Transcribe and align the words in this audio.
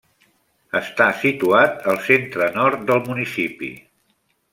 Està 0.77 1.09
situat 1.23 1.85
al 1.91 1.99
centre-nord 2.05 2.87
del 2.89 3.03
municipi. 3.11 3.71